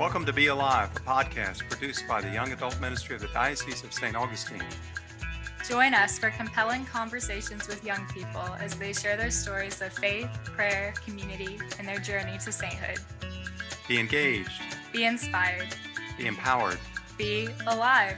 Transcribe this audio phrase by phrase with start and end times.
[0.00, 3.84] Welcome to Be Alive, a podcast produced by the Young Adult Ministry of the Diocese
[3.84, 4.16] of St.
[4.16, 4.64] Augustine.
[5.68, 10.30] Join us for compelling conversations with young people as they share their stories of faith,
[10.44, 12.98] prayer, community, and their journey to sainthood.
[13.88, 15.68] Be engaged, Be inspired,
[16.16, 16.78] be empowered.
[17.18, 18.16] be alive.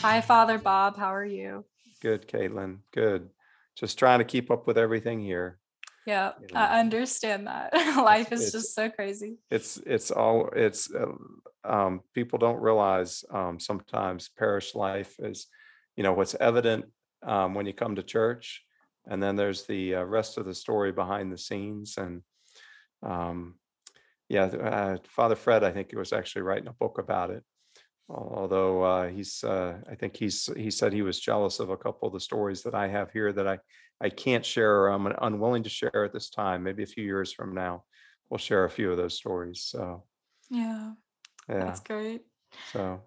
[0.00, 0.96] Hi, Father Bob.
[0.96, 1.64] How are you?
[2.00, 2.78] Good, Caitlin.
[2.92, 3.30] Good.
[3.78, 5.58] Just trying to keep up with everything here.
[6.04, 6.58] Yeah, Yeah.
[6.58, 7.72] I understand that.
[7.96, 9.36] Life is just so crazy.
[9.50, 11.12] It's it's all it's uh,
[11.64, 15.46] um, people don't realize um, sometimes parish life is,
[15.96, 16.86] you know, what's evident
[17.22, 18.64] um, when you come to church,
[19.06, 21.98] and then there's the uh, rest of the story behind the scenes.
[21.98, 22.22] And
[23.02, 23.56] um,
[24.28, 27.44] yeah, uh, Father Fred, I think he was actually writing a book about it.
[28.10, 32.08] Although uh, he's, uh, I think he's he said he was jealous of a couple
[32.08, 33.58] of the stories that I have here that I
[34.00, 36.62] I can't share or I'm unwilling to share at this time.
[36.62, 37.84] Maybe a few years from now,
[38.30, 39.62] we'll share a few of those stories.
[39.62, 40.04] So
[40.48, 40.92] Yeah,
[41.48, 42.22] yeah, that's great.
[42.72, 43.02] so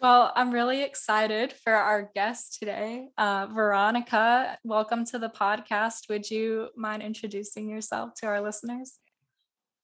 [0.00, 3.08] Well, I'm really excited for our guest today.
[3.18, 6.08] Uh, Veronica, welcome to the podcast.
[6.08, 8.98] Would you mind introducing yourself to our listeners?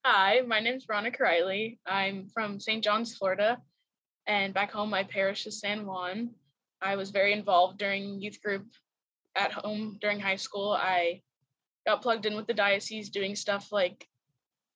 [0.04, 1.78] Hi, my name's Veronica Riley.
[1.86, 2.82] I'm from St.
[2.82, 3.58] John's, Florida,
[4.26, 6.30] and back home my parish is San Juan.
[6.82, 8.66] I was very involved during youth group
[9.34, 10.72] at home during high school.
[10.72, 11.22] I
[11.86, 14.06] got plugged in with the diocese doing stuff like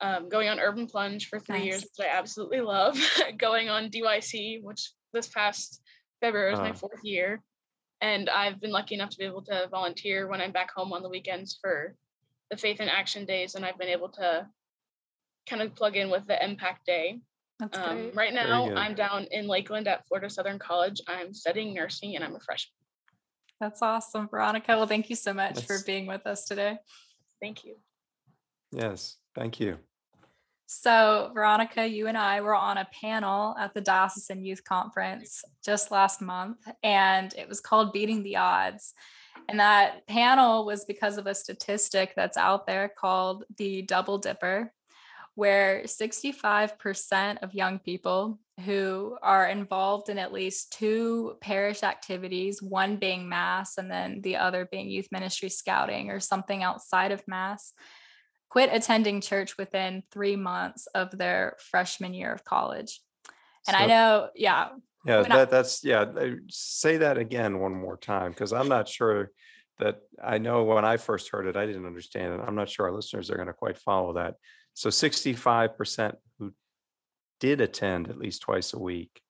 [0.00, 2.96] um, going on Urban Plunge for three years, which I absolutely love.
[3.38, 5.82] going on DYC, which this past
[6.20, 6.74] February was my Uh.
[6.74, 7.42] fourth year.
[8.00, 11.02] And I've been lucky enough to be able to volunteer when I'm back home on
[11.02, 11.96] the weekends for
[12.50, 14.46] the Faith in Action days, and I've been able to
[15.46, 17.20] kind of plug in with the Impact Day.
[17.60, 18.14] That's Um, great.
[18.16, 18.74] right now.
[18.74, 21.00] I'm down in Lakeland at Florida Southern College.
[21.06, 22.74] I'm studying nursing, and I'm a freshman.
[23.60, 24.76] That's awesome, Veronica.
[24.76, 26.78] Well, thank you so much for being with us today.
[27.40, 27.76] Thank you.
[28.72, 29.78] yes, thank you.
[30.66, 35.90] So, Veronica, you and I were on a panel at the Diocesan Youth Conference just
[35.90, 38.94] last month, and it was called Beating the Odds.
[39.48, 44.72] And that panel was because of a statistic that's out there called the Double Dipper,
[45.34, 52.96] where 65% of young people who are involved in at least two parish activities, one
[52.96, 57.72] being Mass and then the other being youth ministry scouting or something outside of Mass,
[58.50, 63.00] quit attending church within three months of their freshman year of college.
[63.66, 64.70] And I know, yeah,
[65.06, 66.04] Yeah, when I- that that's yeah.
[66.50, 69.30] Say that again one more time because I'm not sure
[69.78, 72.40] that I know when I first heard it, I didn't understand it.
[72.46, 74.34] I'm not sure our listeners are going to quite follow that.
[74.80, 76.54] So 65% who
[77.38, 79.20] did attend at least twice a week.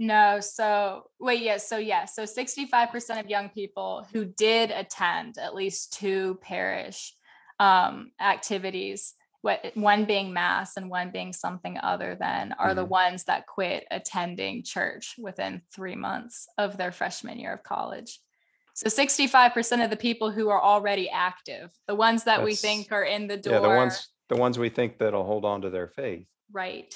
[0.00, 5.54] No, so wait, yes, so yes, so 65% of young people who did attend at
[5.54, 7.14] least two parish
[7.60, 12.88] um, activities, what one being mass and one being something other than, are the Mhm.
[12.88, 18.18] ones that quit attending church within three months of their freshman year of college.
[18.74, 23.04] So 65% of the people who are already active, the ones that we think are
[23.04, 25.88] in the door, Yeah, the ones the ones we think that'll hold on to their
[25.88, 26.26] faith.
[26.52, 26.94] Right.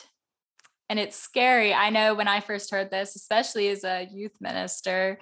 [0.88, 1.74] And it's scary.
[1.74, 5.18] I know when I first heard this, especially as a youth minister,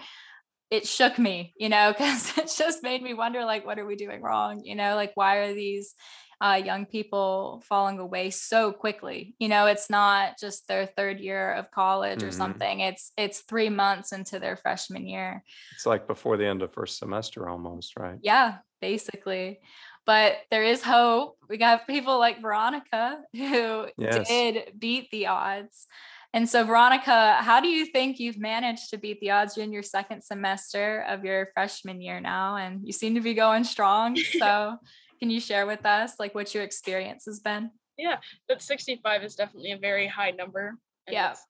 [0.71, 3.97] it shook me, you know, because it just made me wonder like, what are we
[3.97, 4.63] doing wrong?
[4.65, 5.95] You know, like, why are these
[6.41, 9.35] uh, young people falling away so quickly?
[9.39, 12.35] You know, it's not just their third year of college or Mhm.
[12.35, 12.81] something.
[12.81, 15.43] It's it's three months into their freshman year.
[15.73, 18.19] It's like before the end of first semester almost, right?
[18.23, 19.61] Yeah, basically.
[20.07, 21.37] But there is hope.
[21.49, 24.29] We got people like Veronica who Yes.
[24.29, 25.87] did beat the odds.
[26.33, 29.57] And so, Veronica, how do you think you've managed to beat the odds?
[29.57, 33.35] You're in your second semester of your freshman year now, and you seem to be
[33.35, 34.17] going strong.
[34.39, 34.77] So,
[35.19, 37.71] can you share with us like what your experience has been?
[37.97, 38.19] Yeah,
[38.49, 40.77] but 65 is definitely a very high number.
[41.07, 41.31] and Yeah.
[41.31, 41.47] it's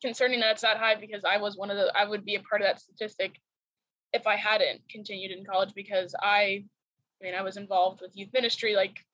[0.00, 2.40] concerning that it's that high because I was one of the, I would be a
[2.40, 3.38] part of that statistic
[4.14, 6.64] if I hadn't continued in college because I,
[7.22, 9.04] I mean, I was involved with youth ministry, like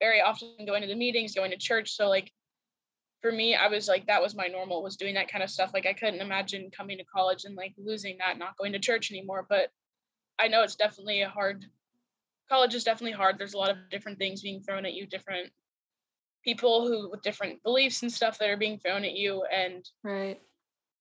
[0.00, 1.92] very often going to the meetings, going to church.
[1.92, 2.32] So, like,
[3.20, 5.70] for me, I was like, that was my normal, was doing that kind of stuff.
[5.72, 9.12] Like, I couldn't imagine coming to college and like losing that, not going to church
[9.12, 9.46] anymore.
[9.48, 9.70] But
[10.40, 11.66] I know it's definitely a hard,
[12.48, 13.38] college is definitely hard.
[13.38, 15.52] There's a lot of different things being thrown at you, different
[16.44, 20.40] people who with different beliefs and stuff that are being thrown at you and Right.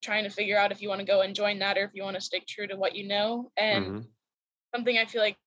[0.03, 2.03] trying to figure out if you want to go and join that or if you
[2.03, 4.07] want to stick true to what you know and Mhm.
[4.75, 5.37] something i feel like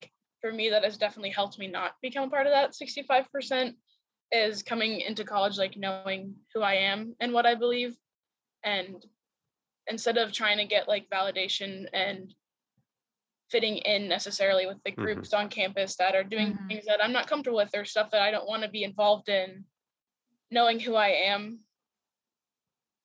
[0.44, 3.74] for me that has definitely helped me not become part of that 65%
[4.30, 7.96] is coming into college like knowing who i am and what i believe
[8.62, 9.06] and
[9.86, 12.34] instead of trying to get like validation and
[13.50, 14.96] fitting in necessarily with the Mhm.
[14.96, 16.68] groups on campus that are doing Mhm.
[16.68, 19.28] things that I'm not comfortable with or stuff that I don't want to be involved
[19.28, 19.64] in.
[20.50, 21.64] Knowing who I am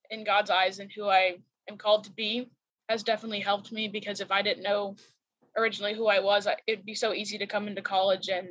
[0.09, 1.37] in God's eyes and who I
[1.69, 2.49] am called to be
[2.87, 4.95] has definitely helped me because if I didn't know
[5.57, 8.47] originally who I was, it'd be so easy to come into college and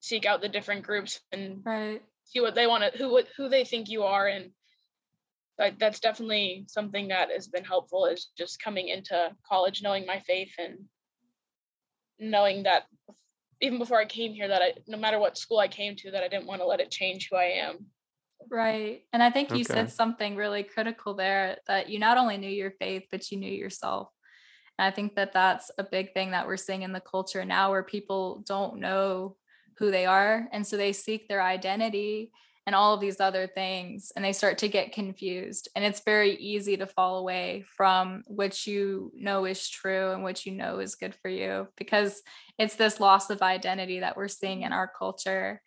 [0.00, 2.02] seek out the different groups and Right.
[2.24, 4.50] see what they want to who who they think you are and
[5.58, 10.20] like that's definitely something that has been helpful is just coming into college knowing my
[10.20, 10.78] faith and
[12.18, 12.84] knowing that
[13.60, 16.22] even before I came here that I no matter what school I came to that
[16.22, 17.86] I didn't want to let it change who I am.
[18.50, 19.02] Right.
[19.12, 19.64] And I think you Okay.
[19.64, 23.50] said something really critical there that you not only knew your faith, but you knew
[23.50, 24.08] yourself.
[24.78, 27.70] And I think that that's a big thing that we're seeing in the culture now
[27.70, 29.36] where people don't know
[29.78, 30.48] who they are.
[30.52, 32.30] And so they seek their identity
[32.66, 35.68] and all of these other things and they start to get confused.
[35.76, 40.44] And it's very easy to fall away from what you know is true and what
[40.44, 42.22] you know is good for you because
[42.58, 45.62] it's this loss of identity that we're seeing in our culture.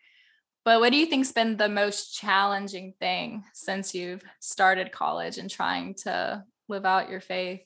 [0.66, 5.50] But what do you think's been the most challenging thing since you've started college and
[5.50, 7.62] trying to live out your faith?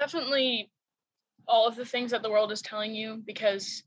[0.00, 0.70] Definitely
[1.46, 3.82] all of the things that the world is telling you because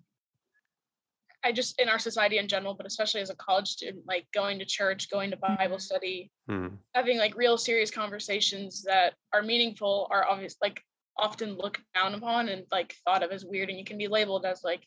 [1.44, 4.60] I just in our society in general, but especially as a college student, like going
[4.60, 6.68] to church, going to Bible study, Hmm.
[6.94, 10.82] having like real serious conversations that are meaningful are obvious like
[11.18, 14.46] often looked down upon and like thought of as weird and you can be labeled
[14.46, 14.82] as like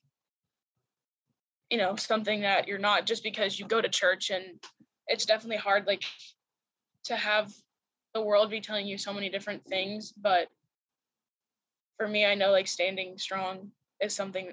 [1.70, 4.44] you know something that you're not just because you go to church and
[5.06, 6.02] it's definitely hard like
[7.04, 7.52] to have
[8.12, 10.48] the world be telling you so many different things but
[11.96, 13.70] for me i know like standing strong
[14.00, 14.52] is something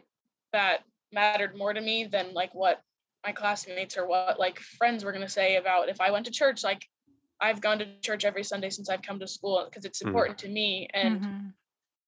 [0.51, 2.81] that mattered more to me than like what
[3.25, 6.31] my classmates or what like friends were going to say about if i went to
[6.31, 6.87] church like
[7.43, 10.07] I've gone to church every Sunday since I've come to school because it's Mhm.
[10.07, 10.87] important to me.
[10.93, 11.53] And Mhm.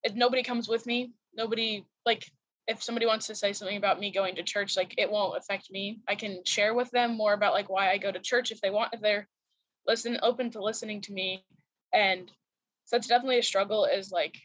[0.04, 2.26] if nobody comes with me, nobody like
[2.68, 5.70] if somebody wants to say something about me going to church, like it won't affect
[5.70, 6.00] me.
[6.08, 8.70] I can share with them more about like why I go to church if they
[8.70, 9.28] want, if they're
[9.86, 11.46] listen open to listening to me.
[11.94, 12.32] And
[12.86, 14.36] so it's definitely a struggle is like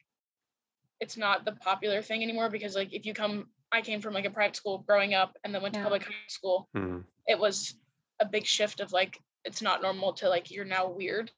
[1.00, 4.24] it's not the popular thing anymore because like if you come I came from like
[4.24, 6.98] a private school growing up and then went to public high school Hmm.
[7.26, 7.74] it was
[8.20, 11.30] a big shift of like it's not normal to like you're now weird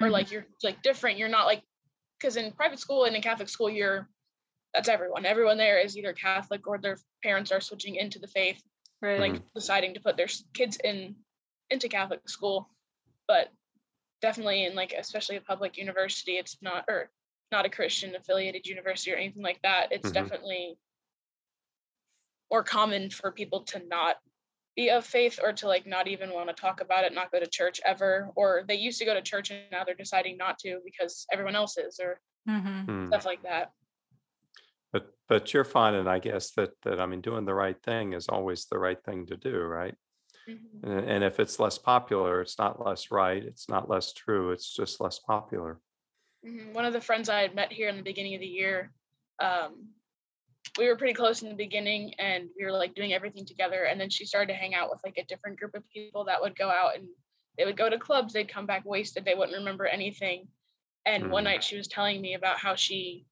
[0.00, 0.12] or Mhm.
[0.12, 1.62] like you're like different you're not like
[2.18, 4.08] because in private school and in catholic school you're
[4.74, 8.62] that's everyone everyone there is either catholic or their parents are switching into the faith
[9.00, 9.20] right.
[9.20, 11.14] like deciding to put their kids in
[11.70, 12.68] into catholic school
[13.26, 13.50] but
[14.20, 17.10] definitely in like especially a public university it's not or
[17.52, 20.12] not a christian affiliated university or anything like that it's Mhm.
[20.12, 20.78] definitely
[22.50, 24.16] more common for people to not
[24.76, 27.40] be of faith or to like not even want to talk about it not go
[27.40, 30.58] to church ever or they used to go to church and now they're deciding not
[30.58, 32.86] to because everyone else is or Mhm.
[32.88, 33.08] Hmm.
[33.08, 33.72] stuff like that
[34.92, 38.28] But but you're finding, I guess, that that I mean, doing the right thing is
[38.28, 39.96] always the right thing to do, right?
[40.46, 40.84] Mhm.
[40.84, 43.44] And, and if it's less popular, it's not less right.
[43.44, 44.52] It's not less true.
[44.52, 45.80] It's just less popular.
[46.46, 46.72] Mhm.
[46.72, 48.92] One of the friends I had met here in the beginning of the year,
[49.38, 49.88] um,
[50.78, 53.84] we were pretty close in the beginning and we were like doing everything together.
[53.84, 56.40] And then she started to hang out with like a different group of people that
[56.40, 57.08] would go out and
[57.56, 60.48] they would go to clubs, they'd come back wasted, they wouldn't remember anything.
[61.06, 61.46] And one Mm.
[61.46, 63.26] night she was telling me about how she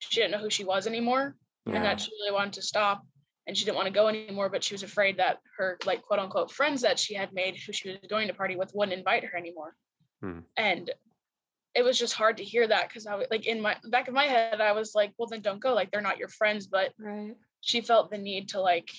[0.00, 1.36] she didn't know who she was anymore
[1.66, 3.04] and that she really wanted to stop
[3.46, 6.20] and she didn't want to go anymore, but she was afraid that her like quote
[6.20, 9.24] unquote friends that she had made who she was going to party with wouldn't invite
[9.24, 9.76] her anymore.
[10.22, 10.40] Hmm.
[10.56, 10.90] And
[11.74, 14.14] it was just hard to hear that because I was like in my back of
[14.14, 15.74] my head, I was like, well then don't go.
[15.74, 16.66] Like they're not your friends.
[16.66, 17.34] But Right.
[17.60, 18.90] she felt the need to like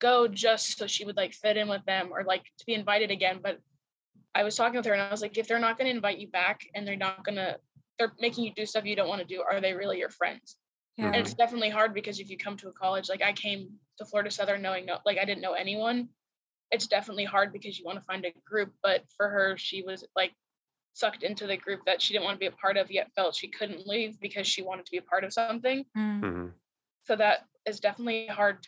[0.00, 3.10] go just so she would like fit in with them or like to be invited
[3.10, 3.40] again.
[3.42, 3.58] But
[4.34, 6.28] I was talking with her and I was like, if they're not gonna invite you
[6.28, 7.56] back and they're not gonna
[7.98, 10.56] they're making you do stuff you don't want to do, are they really your friends?
[10.96, 11.06] Yeah.
[11.06, 13.68] and it's definitely hard because if you come to a college like i came
[13.98, 16.08] to florida southern knowing no like i didn't know anyone
[16.70, 20.04] it's definitely hard because you want to find a group but for her she was
[20.14, 20.30] like
[20.94, 23.34] sucked into the group that she didn't want to be a part of yet felt
[23.34, 26.20] she couldn't leave because she wanted to be a part of something Mm.
[26.22, 26.52] Mhm.
[27.04, 28.66] so that is definitely hard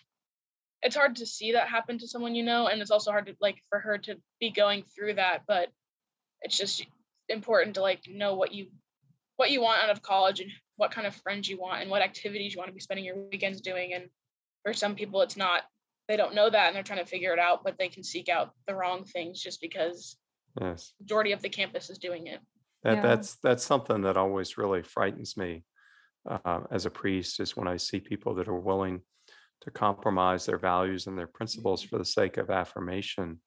[0.83, 3.37] it's hard to see that happen to someone you know and it's also hard to
[3.41, 5.71] like for her to be going through that but
[6.43, 6.85] it's just
[7.29, 8.67] important to like know what you
[9.37, 12.03] what you want out of college and what kind of friends you want and what
[12.03, 14.09] activities you want to be spending your weekends doing and
[14.63, 15.63] for some people it's not
[16.09, 18.29] they don't know that and they're trying to figure it out but they can seek
[18.29, 20.17] out the wrong things just because
[20.61, 20.93] Yes.
[21.01, 22.41] majority of the campus is doing it
[22.83, 23.03] That Yeah.
[23.03, 25.65] that's that's something that always really frightens me
[26.29, 29.03] uh, as a priest is when I see people that are willing
[29.63, 33.41] to compromise their values and their principles for the sake of affirmation.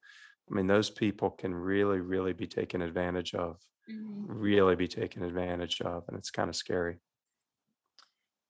[0.50, 5.82] I mean, those people can really, really be taken advantage of, really be taken advantage
[5.82, 6.98] of, and it's kind of scary.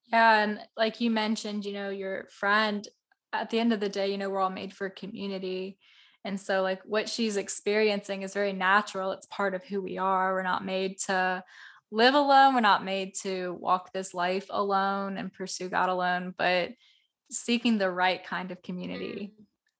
[0.07, 0.43] Yeah.
[0.43, 2.87] And like you mentioned, you know, your friend,
[3.33, 5.77] at the end of the day, you know, we're all made for community.
[6.25, 9.11] And so, like, what she's experiencing is very natural.
[9.11, 10.33] It's part of who we are.
[10.33, 11.43] We're not made to
[11.91, 12.53] live alone.
[12.53, 16.71] We're not made to walk this life alone and pursue God alone, but
[17.31, 19.33] seeking the right kind of community.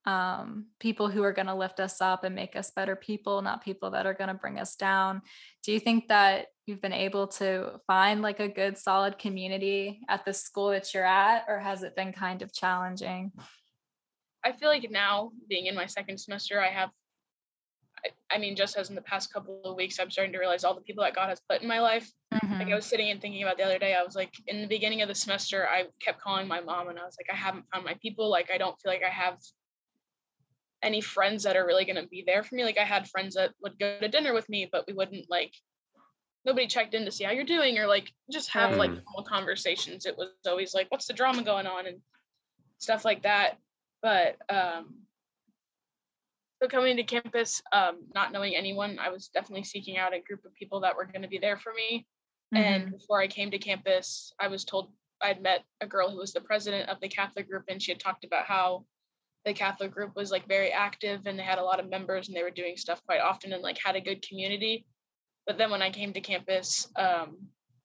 [0.06, 3.64] Um, people who are going to lift us up and make us better people, not
[3.64, 5.22] people that are going to bring us down.
[5.64, 10.26] Do you think that you've been able to find like a good, solid community at
[10.26, 13.34] the school that you're at, or has it been kind of challenging?
[14.50, 16.90] I feel like now being in my second semester, I have
[18.04, 20.64] I, I mean, just as in the past couple of weeks, I'm starting to realize
[20.64, 22.10] all the people that God has put in my life.
[22.34, 22.54] Mm-hmm.
[22.54, 22.76] Like I mm-hmm.
[22.76, 25.08] was sitting and thinking about the other day, I was like, in the beginning of
[25.08, 27.96] the semester, I kept calling my mom and I was like, I haven't found my
[28.02, 28.30] people.
[28.30, 29.38] Like, I don't feel like I have
[30.82, 32.64] any friends that are really going to be there for me.
[32.64, 35.54] Like, I had friends that would go to dinner with me, but we wouldn't like,
[36.46, 40.06] nobody checked in to see how you're doing or like just have like normal conversations.
[40.06, 41.98] It was always like, what's the drama going on and
[42.78, 43.58] stuff like that.
[44.02, 44.96] But um,
[46.62, 50.46] so coming to campus, um, not knowing anyone, I was definitely seeking out a group
[50.46, 52.06] of people that were going to be there for me.
[52.54, 52.64] Mm-hmm.
[52.64, 54.92] And before I came to campus, I was told
[55.22, 58.00] I'd met a girl who was the president of the Catholic group, and she had
[58.00, 58.86] talked about how
[59.46, 62.36] the Catholic group was like very active and they had a lot of members and
[62.36, 64.86] they were doing stuff quite often and like had a good community.
[65.48, 67.38] But then when I came to campus, um,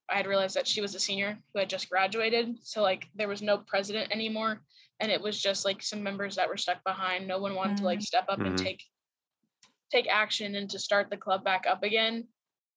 [0.09, 2.57] I had realized that she was a senior who had just graduated.
[2.61, 4.61] So like there was no president anymore
[4.99, 7.83] and it was just like some members that were stuck behind no one wanted to
[7.83, 8.03] like mm-hmm.
[8.03, 8.49] step up mm-hmm.
[8.49, 8.83] and take
[9.91, 12.25] take action and to start the club back up again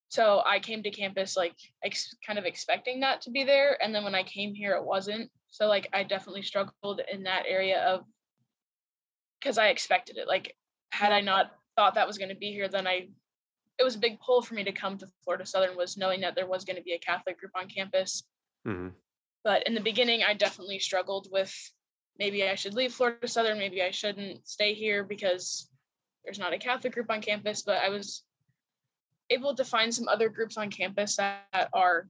[0.09, 3.93] so i came to campus like ex- kind of expecting that to be there and
[3.93, 7.81] then when i came here it wasn't so like i definitely struggled in that area
[7.81, 8.01] of
[9.39, 10.55] because i expected it like
[10.91, 13.07] had i not thought that was going to be here then i
[13.79, 16.35] it was a big pull for me to come to florida southern was knowing that
[16.35, 18.23] there was going to be a catholic group on campus
[18.67, 18.89] mm-hmm.
[19.43, 21.53] but in the beginning i definitely struggled with
[22.19, 25.69] maybe I should leave Florida Southern, maybe I shouldn't stay here because
[26.23, 28.23] there's not a Catholic group on campus, but I was
[29.29, 32.07] able to find some other groups on campus that are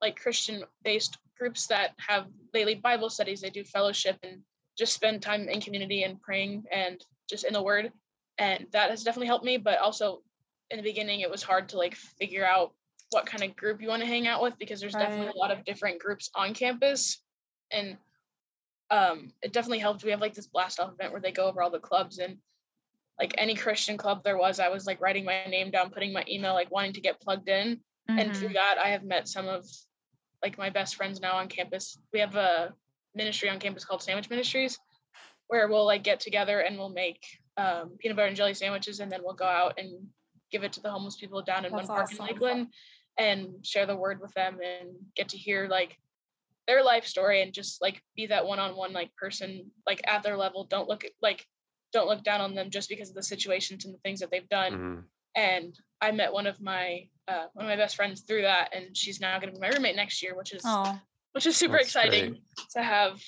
[0.00, 4.40] like Christian based groups that have they lead Bible studies, they do fellowship and
[4.76, 7.92] just spend time in community and praying and just in the word.
[8.38, 9.58] And that has definitely helped me.
[9.58, 10.22] But also
[10.70, 12.72] in the beginning it was hard to like figure out
[13.10, 15.02] what kind of group you want to hang out with because there's right.
[15.02, 17.22] definitely a lot of different groups on campus.
[17.70, 17.96] And
[18.92, 20.04] um, it definitely helped.
[20.04, 22.36] We have like this blast off event where they go over all the clubs and
[23.18, 26.24] like any Christian club there was, I was like writing my name down, putting my
[26.28, 27.76] email, like wanting to get plugged in.
[28.10, 28.18] Mm-hmm.
[28.18, 28.54] And through mm-hmm.
[28.54, 29.64] that, I have met some of
[30.42, 31.98] like my best friends now on campus.
[32.12, 32.74] We have a
[33.14, 34.78] ministry on campus called Sandwich Ministries,
[35.48, 37.24] where we'll like get together and we'll make
[37.56, 40.06] um, peanut butter and jelly sandwiches, and then we'll go out and
[40.50, 42.26] give it to the homeless people down in That's one park awesome.
[42.26, 42.66] in Lakeland
[43.18, 45.98] and share the word with them and get to hear like
[46.66, 50.64] their life story and just like be that one-on-one like person like at their level
[50.64, 51.46] don't look like
[51.92, 54.48] don't look down on them just because of the situations and the things that they've
[54.48, 55.00] done mm-hmm.
[55.34, 58.96] and i met one of my uh, one of my best friends through that and
[58.96, 61.00] she's now going to be my roommate next year which is Aww.
[61.32, 62.42] which is super That's exciting great.
[62.72, 63.20] to have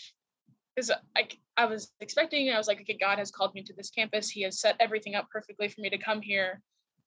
[0.75, 3.91] because I, I was expecting i was like okay god has called me to this
[3.91, 6.61] campus he has set everything up perfectly for me to come here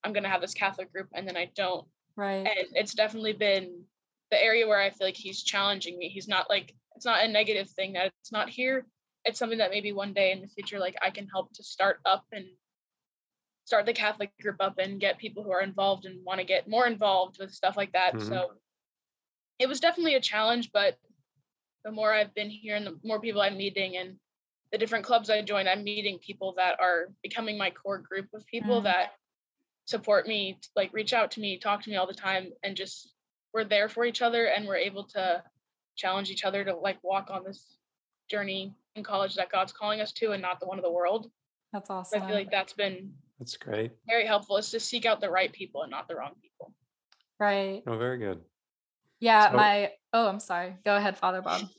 [0.04, 3.34] i'm going to have this catholic group and then i don't right and it's definitely
[3.34, 3.84] been
[4.32, 6.10] the area where I feel like he's challenging me.
[6.10, 8.86] He's not like it's not a negative thing that it's not here.
[9.26, 12.00] It's something that maybe one day in the future, like I can help to start
[12.06, 12.46] up and
[13.66, 16.70] start the Catholic group up and get people who are involved and want to get
[16.70, 18.14] more involved with stuff like that.
[18.16, 18.28] Mm-hmm.
[18.28, 18.52] So
[19.60, 20.96] it was definitely a challenge, but
[21.84, 24.16] the more I've been here and the more people I'm meeting and
[24.72, 28.46] the different clubs I join, I'm meeting people that are becoming my core group of
[28.46, 28.86] people mm-hmm.
[28.86, 29.12] that
[29.86, 33.14] support me, like reach out to me, talk to me all the time, and just
[33.54, 35.44] we're there for each other and we're able to
[35.96, 37.78] challenge each other to like walk on this
[38.30, 41.30] journey in college that God's calling us to and not the one of the world.
[41.74, 42.22] That's awesome.
[42.22, 43.92] I feel like that's been that's great.
[44.08, 46.74] Very helpful is to seek out the right people and not the wrong people.
[47.40, 47.84] Right.
[47.86, 48.42] Oh, very good.
[49.20, 50.76] Yeah, so, my oh, I'm sorry.
[50.86, 51.62] Go ahead, Father Bob.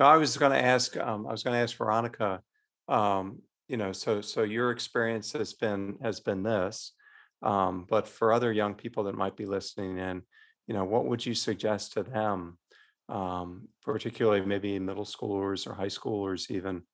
[0.00, 0.96] No, I was going to ask.
[0.96, 2.40] Um, I was going to ask Veronica.
[2.88, 6.92] Um, you know, so so your experience has been has been this,
[7.42, 10.22] um, but for other young people that might be listening in,
[10.72, 12.56] you know, what would you suggest to them,
[13.10, 16.84] um, particularly maybe middle schoolers or high schoolers even?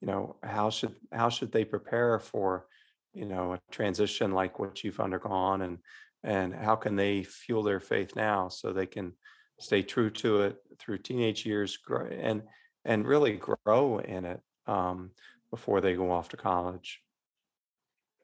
[0.00, 2.66] You know, how should how should they prepare for,
[3.12, 5.78] you know, a transition like what you've undergone, and
[6.24, 9.12] and how can they fuel their faith now so they can
[9.60, 11.78] stay true to it through teenage years
[12.10, 12.42] and
[12.86, 15.10] and really grow in it um,
[15.50, 17.02] before they go off to college.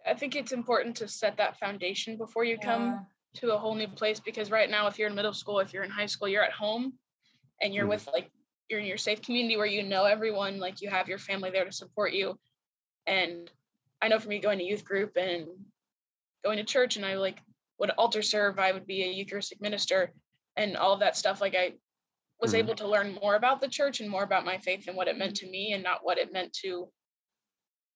[0.06, 3.88] I think it's important to set that foundation before you come to a whole new
[3.88, 6.44] place because right now if you're in middle school if you're in high school you're
[6.44, 6.92] at home
[7.62, 7.90] and you're mm.
[7.90, 8.30] with like
[8.68, 11.64] you're in your safe community where you know everyone, like you have your family there
[11.64, 12.38] to support you.
[13.06, 13.50] And
[14.00, 15.46] I know for me going to youth group and
[16.42, 17.38] going to church and I like
[17.78, 20.12] would altar serve, I would be a Eucharistic minister
[20.56, 21.40] and all of that stuff.
[21.40, 21.74] Like I
[22.40, 22.58] was Mhm.
[22.58, 25.18] able to learn more about the church and more about my faith and what it
[25.18, 26.90] meant to me and not what it meant to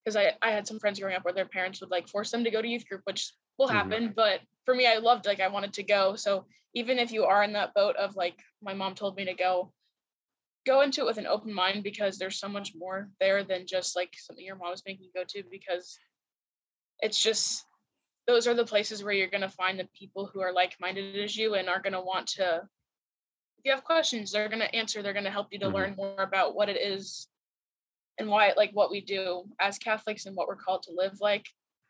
[0.04, 2.44] because I, I had some friends growing up where their parents would like force them
[2.44, 3.72] to go to youth group, which will Mhm.
[3.72, 4.12] happen.
[4.14, 6.16] But for me, I loved like I wanted to go.
[6.16, 6.44] So
[6.74, 9.72] even if you are in that boat of like my mom told me to go,
[10.66, 13.96] go into it with an open mind because there's so much more there than just
[13.96, 15.98] like something your mom was making you go to because
[17.00, 17.64] it's just
[18.26, 21.54] those are the places where you're gonna find the people who are like-minded as you
[21.54, 22.68] and are gonna want to
[23.58, 25.72] if you have questions, they're gonna answer, they're gonna help you to Mhm.
[25.74, 27.28] learn more about what it is
[28.18, 31.46] and why like what we do as Catholics and what we're called to live like.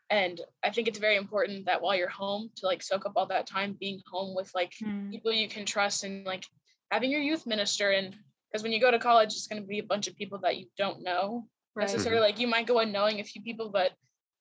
[0.09, 3.25] And I think it's very important that while you're home to like soak up all
[3.27, 5.11] that time being home with like Mm.
[5.11, 6.45] people you can trust and like
[6.91, 8.15] having your youth minister and
[8.49, 10.57] because when you go to college it's going to be a bunch of people that
[10.57, 11.83] you don't know Right.
[11.83, 13.91] necessarily like you might go in knowing a few people but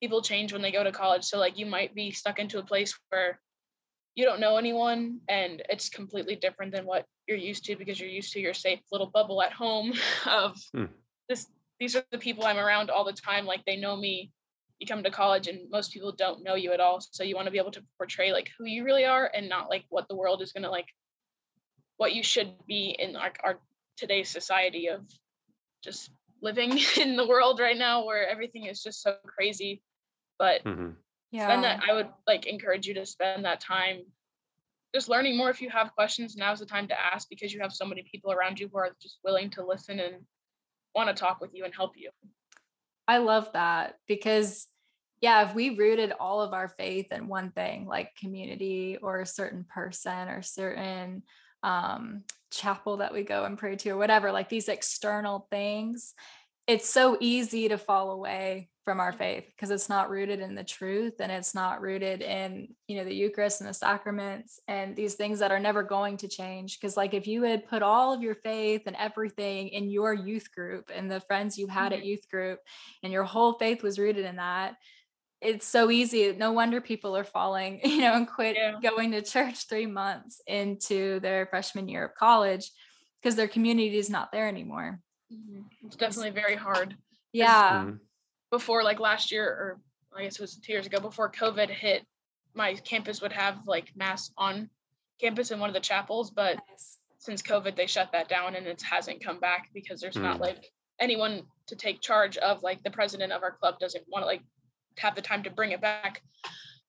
[0.01, 2.63] people change when they go to college so like you might be stuck into a
[2.63, 3.41] place where
[4.15, 8.09] you don't know anyone and it's completely different than what you're used to because you're
[8.09, 9.93] used to your safe little bubble at home
[10.27, 10.85] of Hmm.
[11.29, 11.49] this
[11.81, 14.31] these are the people I'm around all the time like they know me
[14.78, 17.47] you come to college and most people don't know you at all so you want
[17.47, 20.16] to be able to portray like who you really are and not like what the
[20.16, 20.88] world is going to like
[21.97, 23.59] what you should be in like our
[23.97, 25.00] today's society of
[25.83, 26.11] just
[26.42, 29.83] living in the world right now where everything is just so crazy
[30.38, 30.95] but Mhm.
[31.30, 31.47] Yeah.
[31.47, 34.02] spend that i would like encourage you to spend that time
[34.95, 37.73] just learning more if you have questions now's the time to ask because you have
[37.73, 40.16] so many people around you who are just willing to listen and
[40.95, 42.11] want to talk with you and help you
[43.09, 44.67] I love that because,
[45.21, 49.27] yeah, if we rooted all of our faith in one thing, like community or a
[49.27, 51.23] certain person or certain
[51.63, 56.15] um, chapel that we go and pray to or whatever, like these external things,
[56.67, 59.19] it's so easy to fall away from our mm-hmm.
[59.19, 63.05] faith because it's not rooted in the truth and it's not rooted in you know
[63.05, 66.97] the eucharist and the sacraments and these things that are never going to change because
[66.97, 70.91] like if you had put all of your faith and everything in your youth group
[70.95, 72.09] and the friends you had at mm-hmm.
[72.09, 72.61] youth group
[73.02, 74.76] and your whole faith was rooted in that
[75.41, 78.76] it's so easy no wonder people are falling you know and quit Yeah.
[78.81, 82.71] going to church three months into their freshman year of college
[83.21, 85.00] because their community is not there anymore
[85.84, 86.97] it's definitely very hard
[87.32, 88.00] yeah Mhm.
[88.50, 89.80] before like last year or
[90.17, 92.06] I guess it was two years ago before COVID hit,
[92.54, 94.71] my campus would have like mass on
[95.21, 96.99] campus in one of the chapels, but Nice.
[97.19, 100.41] since COVID they shut that down and it hasn't come back because there's not Mm.
[100.41, 104.26] like anyone to take charge of like the president of our club doesn't want to
[104.26, 104.43] like
[104.99, 106.23] have the time to bring it back.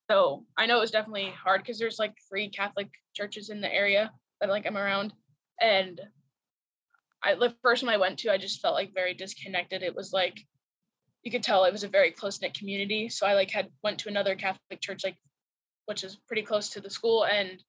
[0.09, 3.73] So I know it was definitely hard because there's like three Catholic churches in the
[3.73, 5.13] area that like I'm around.
[5.59, 5.99] And
[7.23, 9.83] I the first one I went to, I just felt like very disconnected.
[9.83, 10.39] It was like
[11.23, 13.09] you could tell it was a very close knit community.
[13.09, 15.17] So I like had went to another Catholic church, like
[15.85, 17.61] which is pretty close to the school, and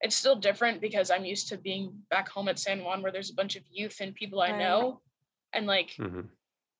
[0.00, 3.30] it's still different because I'm used to being back home at San Juan where there's
[3.30, 5.02] a bunch of youth and people I know,
[5.52, 6.28] and like Mhm.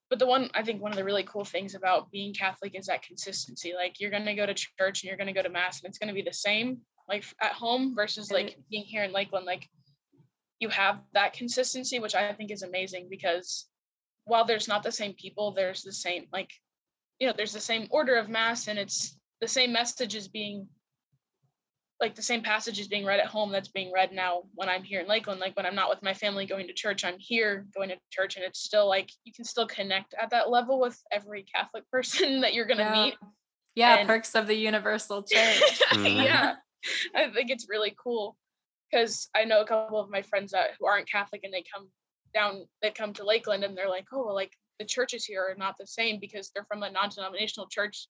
[0.09, 2.87] but the one I think one of the really cool things about being Catholic is
[2.87, 3.75] that consistency.
[3.75, 6.15] Like you're gonna go to church and you're gonna go to mass and it's gonna
[6.15, 9.47] be the same like at home versus like being here in Lakeland.
[9.47, 9.69] Like
[10.61, 13.67] you have that consistency, which I think is amazing because
[14.25, 16.51] while there's not the same people, there's the same like
[17.19, 20.69] you know there's the same order of mass and it's the same message is being
[22.01, 24.85] like the same passage is being read at home that's being read now when I'm
[24.85, 25.41] here in Lakeland.
[25.41, 28.37] Like when I'm not with my family going to church, I'm here going to church,
[28.37, 32.41] and it's still like you can still connect at that level with every Catholic person
[32.43, 33.05] that you're gonna yeah.
[33.05, 33.15] meet.
[33.75, 35.81] Yeah, And- perks of the universal church.
[35.93, 36.25] Mhm.
[36.25, 36.55] yeah,
[37.15, 38.37] I think it's really cool
[38.91, 41.89] because I know a couple of my friends that who aren't Catholic and they come
[42.35, 45.57] down, they come to Lakeland and they're like, oh, well, like the churches here are
[45.57, 48.09] not the same because they're from a non-denominational church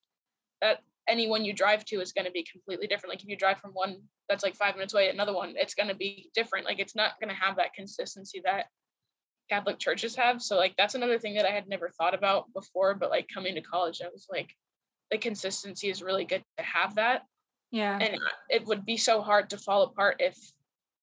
[0.60, 3.12] that anyone you drive to is going to be completely different.
[3.12, 3.96] Like if you drive from one
[4.28, 6.66] that's like five minutes away another one, it's going to be different.
[6.66, 8.66] Like it's not going to have that consistency that
[9.48, 10.42] Catholic churches have.
[10.42, 13.54] So like that's another thing that I had never thought about before, but like coming
[13.54, 14.50] to college, I was like,
[15.10, 17.22] the consistency is really good to have that
[17.70, 17.98] yeah.
[18.00, 20.36] and it would be so hard to fall apart if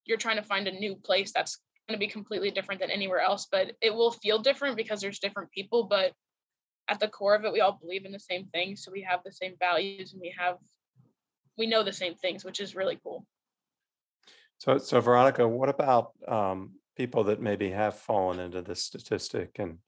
[0.06, 3.20] you're trying to find a new place that's going to be completely different than anywhere
[3.20, 6.14] else but it will feel different because there's different people but
[6.88, 9.20] at the core of it we all believe in the same thing so we have
[9.24, 10.58] the same values and we have
[11.58, 13.26] we know the same things which is really cool
[14.58, 19.80] So, so Veronica, what about um, people that maybe have fallen into this statistic and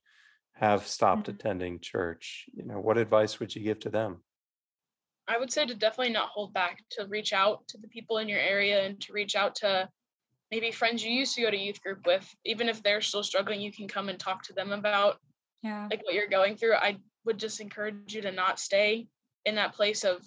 [0.53, 1.35] have stopped Mhm.
[1.35, 2.49] attending church?
[2.53, 4.23] You know, what advice would you give to them?
[5.27, 8.29] I would say to definitely not hold back, to reach out to the people in
[8.29, 9.89] your area and to reach out to
[10.51, 13.61] maybe friends you used to go to youth group with, even if they're still struggling,
[13.61, 15.19] you can come and talk to them about
[15.63, 15.87] Yeah.
[15.89, 16.75] like what you're going through.
[16.75, 19.07] I would just encourage you to not stay
[19.45, 20.25] in that place of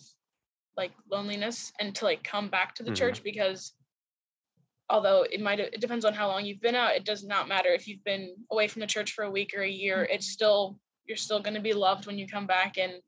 [0.76, 2.96] like loneliness and to like come back to the Mhm.
[2.96, 3.74] church because
[4.88, 7.70] although it might it depends on how long you've been out, it does not matter
[7.70, 10.04] if you've been away from the church for a week or a year.
[10.04, 13.02] It's still you're still going to be loved when you come back and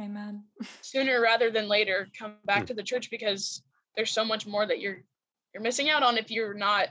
[0.00, 0.44] Amen.
[0.80, 2.66] sooner rather than later come back Mm.
[2.68, 3.62] to the church because
[3.96, 5.04] there's so much more that you're
[5.52, 6.88] you're missing out on if you're not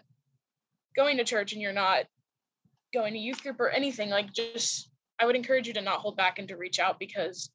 [0.96, 2.06] going to church and you're not
[2.94, 6.18] going to youth group or anything like just i would encourage you to not hold
[6.18, 7.52] back and to reach out because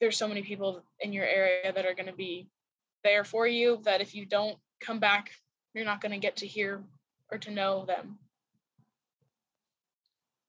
[0.00, 2.48] there's so many people in your area that are going to be
[3.04, 5.30] there for you that if you don't come back
[5.74, 6.82] you're not going to get to hear
[7.30, 8.18] or to know them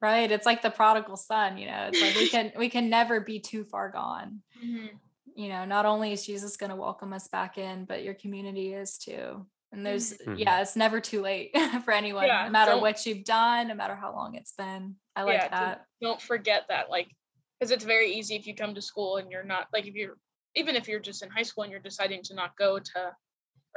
[0.02, 0.32] Right.
[0.32, 3.40] It's like the prodigal son, you know, it's like we can we can never be
[3.40, 4.42] too far gone.
[4.64, 4.96] Mm-hmm.
[5.40, 8.74] You know, not only is Jesus going to welcome us back in, but your community
[8.74, 9.48] is too.
[9.72, 10.38] And there's Mhm.
[10.38, 11.52] yeah, it's never too late
[11.86, 14.98] for anyone, Yeah, no matter what you've done, no matter how long it's been.
[15.16, 15.86] I like Yeah, that.
[16.02, 17.16] don't forget that like
[17.58, 20.18] because it's very easy if you come to school and you're not like if you're
[20.56, 23.16] even if you're just in high school and you're deciding to not go to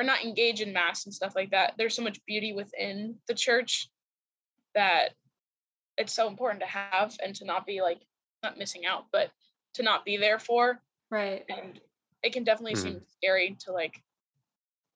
[0.01, 3.35] or not engage in mass and stuff like that there's so much beauty within the
[3.35, 3.88] church
[4.75, 5.11] that
[5.96, 8.03] it's so important to have and to not be like
[8.42, 9.31] not missing out but
[9.75, 11.44] to not be there for Right.
[11.48, 11.79] and
[12.22, 12.83] it can definitely Mhm.
[12.83, 14.03] seem scary to like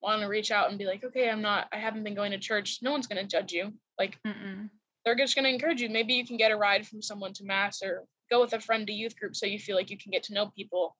[0.00, 2.38] want to reach out and be like okay i'm not i haven't been going to
[2.38, 4.70] church no one's going to judge you like Mm-mm.
[5.04, 5.88] they're just going to encourage you.
[5.88, 8.86] Maybe you can get a ride from someone to mass or go with a friend
[8.88, 10.96] to youth group so you feel like you can get to know people.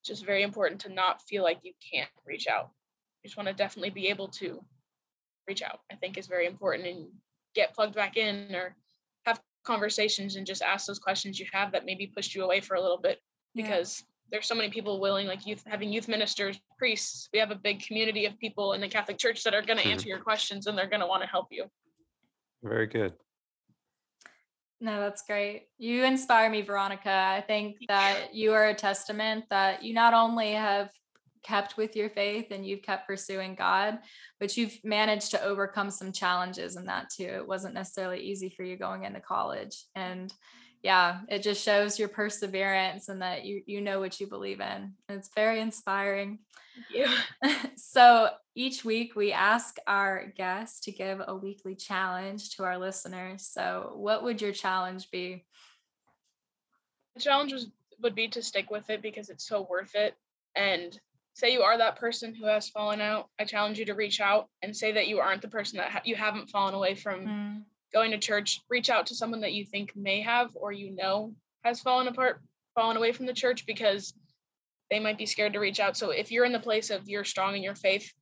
[0.00, 2.70] It's just very important to not feel like you can't reach out.
[3.22, 4.64] You just want to definitely be able to
[5.46, 7.06] reach out, I think is very important and
[7.54, 8.74] get plugged back in or
[9.26, 12.74] have conversations and just ask those questions you have that maybe pushed you away for
[12.74, 13.20] a little bit
[13.54, 13.62] Yeah.
[13.68, 17.54] because there's so many people willing like youth having youth ministers priests we have a
[17.56, 19.92] big community of people in the catholic church that are going to Mhm.
[19.92, 21.64] answer your questions and they're going to want to help you
[22.62, 23.12] Very good.
[24.80, 25.68] No, that's great.
[25.78, 27.10] You inspire me, Veronica.
[27.10, 30.90] I think that you are a testament that you not only have
[31.42, 34.00] kept with your faith and you've kept pursuing God,
[34.40, 37.24] but you've managed to overcome some challenges in that too.
[37.24, 39.84] It wasn't necessarily easy for you going into college.
[39.94, 40.32] And
[40.82, 44.94] yeah, it just shows your perseverance and that you you know what you believe in.
[45.08, 46.38] It's very inspiring.
[46.92, 47.14] yeah
[47.76, 53.46] so each week we ask our guests to give a weekly challenge to our listeners.
[53.46, 55.44] So what would your challenge be?
[57.14, 57.68] the challenge was,
[58.02, 60.14] would be to stick with it because it's so worth it
[60.54, 61.00] and
[61.34, 64.48] say you are that person who has fallen out i challenge you to reach out
[64.62, 67.62] and say that you aren't the person that ha- you haven't fallen away from Mm,
[67.92, 71.34] going to church reach out to someone that you think may have or you know
[71.64, 72.40] has fallen apart
[72.74, 74.14] fallen away from the church because
[74.90, 77.24] they might be scared to reach out so if you're in the place of you're
[77.24, 78.12] strong in your faith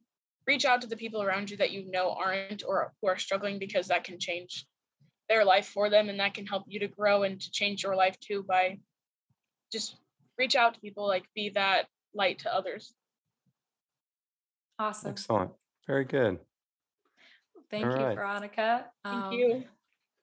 [0.46, 3.58] reach out to the people around you that you know aren't or who are struggling
[3.58, 4.66] because that can change
[5.28, 7.96] their life for them and that can help you to grow and to change your
[7.96, 8.78] life too by
[9.72, 9.96] just
[10.38, 12.94] reach out to people like be that light to others
[14.78, 15.10] Awesome.
[15.10, 15.52] Excellent.
[15.86, 16.38] Very good.
[17.70, 18.14] Thank All you, right.
[18.14, 18.86] Veronica.
[19.04, 19.64] thank Um, you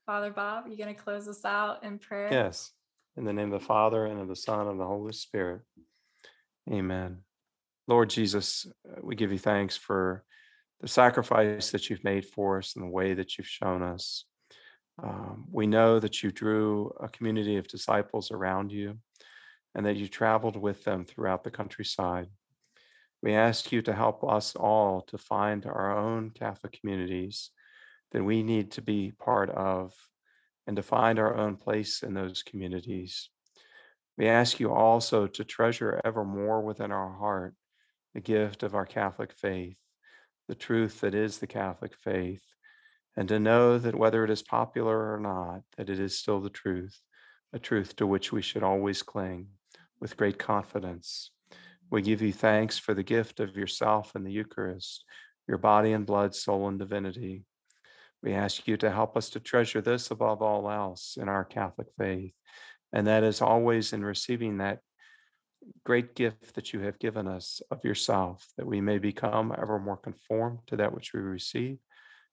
[0.05, 2.27] Father Bob, you're going to close us out in prayer?
[2.31, 2.71] Yes.
[3.17, 5.61] In the name of the Father and of the Son and of the Holy Spirit.
[6.69, 7.19] Amen.
[7.87, 10.23] Lord Jesus, uh, we give you thanks for
[10.81, 14.25] the sacrifice that you've made for us and the way that you've shown us.
[15.01, 18.97] Um, we know that you drew a community of disciples around you
[19.75, 22.27] and that you traveled with them throughout the countryside.
[23.21, 27.51] We ask you to help us all to find our own Catholic communities
[28.11, 29.93] that we need to be part of
[30.65, 33.29] and to find our own place in those communities.
[34.17, 37.55] We ask you also to treasure ever more within our heart
[38.13, 39.77] the gift of our Catholic faith,
[40.47, 42.43] the truth that is the Catholic faith,
[43.15, 46.49] and to know that whether it is popular or not, that it is still the
[46.49, 46.99] truth,
[47.53, 49.47] a truth to which we should always cling
[49.99, 51.31] with great confidence.
[51.91, 55.03] We give you thanks for the gift of yourself in the Eucharist,
[55.45, 57.43] your body and blood, soul and divinity.
[58.23, 61.87] We ask you to help us to treasure this above all else in our Catholic
[61.97, 62.33] faith.
[62.93, 64.79] And that is always in receiving that
[65.85, 69.97] great gift that you have given us of yourself, that we may become ever more
[69.97, 71.77] conformed to that which we receive,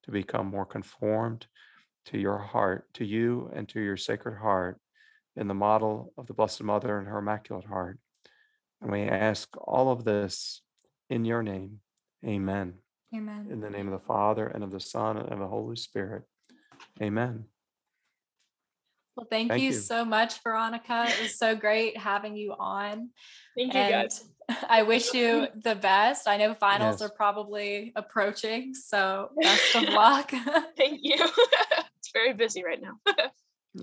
[0.04, 1.48] to become more conformed
[2.06, 4.80] to your heart, to you and to your sacred heart
[5.34, 7.98] in the model of the Blessed Mother and her Immaculate Heart.
[8.80, 10.62] And we ask all of this
[11.10, 11.80] in your name.
[12.24, 12.74] Amen.
[13.14, 13.48] Amen.
[13.50, 16.24] In the name of the Father and of the Son and of the Holy Spirit.
[17.02, 17.44] Amen.
[19.16, 19.74] Well, thank, Thank you, you.
[19.74, 21.06] so much, Veronica.
[21.08, 23.10] It was so great having you on.
[23.56, 24.24] Thank you and guys.
[24.68, 26.28] I wish you the best.
[26.28, 27.10] I know finals Yes.
[27.10, 30.30] are probably approaching, so best of luck.
[30.76, 31.16] Thank you.
[31.18, 32.98] it's very busy right now.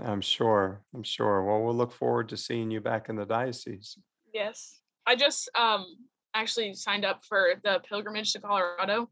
[0.04, 0.82] I'm sure.
[0.94, 1.44] I'm sure.
[1.44, 3.98] Well, we'll look forward to seeing you back in the diocese.
[4.34, 4.80] yes.
[5.08, 5.86] I just um
[6.34, 9.10] actually signed up for the pilgrimage to Colorado.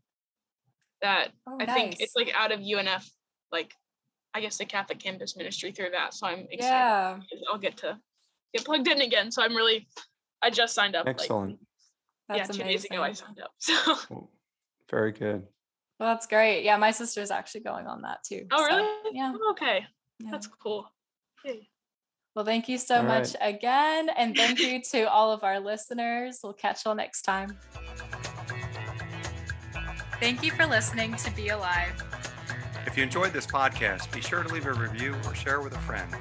[1.02, 3.10] That Oh, I think it's like out of UNF,
[3.52, 3.74] like
[4.34, 6.14] I guess the Catholic campus ministry through that.
[6.14, 6.60] So I'm excited.
[6.62, 7.20] yeah.
[7.52, 8.00] I'll get to
[8.54, 9.32] get plugged in again.
[9.32, 9.88] So I'm really
[10.42, 11.60] I just signed up Excellent.
[12.30, 12.78] like That's yeah, two amazing.
[12.78, 13.52] days ago I signed up.
[13.60, 14.30] So
[14.90, 15.44] Very good.
[16.00, 16.64] Well, that's great.
[16.64, 18.46] Yeah, my sister's actually going on that too.
[18.52, 18.90] Oh so, really?
[19.14, 19.34] Yeah.
[19.36, 19.86] Oh, okay.
[20.20, 20.32] yeah.
[20.32, 20.92] That's cool.
[21.46, 21.70] Yay.
[22.36, 24.10] Well, thank you so All much again.
[24.18, 26.40] And thank you to all of our listeners.
[26.44, 27.58] We'll catch you all next time.
[30.20, 32.02] Thank you for listening to Be Alive.
[32.88, 35.80] If you enjoyed this podcast, be sure to leave a review or share with a
[35.80, 36.14] friend.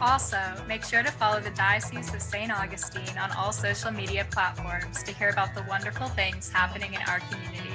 [0.00, 2.52] Also, make sure to follow the Diocese of St.
[2.52, 7.20] Augustine on all social media platforms to hear about the wonderful things happening in our
[7.20, 7.72] community.